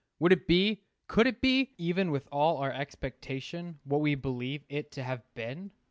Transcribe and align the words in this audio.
would 0.19 0.31
it 0.31 0.47
be, 0.47 0.81
could 1.07 1.27
it 1.27 1.41
be, 1.41 1.73
even 1.77 2.09
with 2.11 2.27
all 2.31 2.57
our 2.57 2.71
expectation, 2.73 3.77
what 3.83 4.01
we 4.01 4.15
believe 4.15 4.63
it 4.69 4.91
to 4.93 5.03
have 5.03 5.21
been? 5.35 5.69